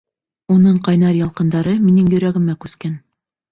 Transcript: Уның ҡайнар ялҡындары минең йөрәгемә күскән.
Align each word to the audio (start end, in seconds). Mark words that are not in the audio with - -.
Уның 0.55 0.79
ҡайнар 0.87 1.19
ялҡындары 1.19 1.75
минең 1.85 2.11
йөрәгемә 2.17 2.59
күскән. 2.67 3.01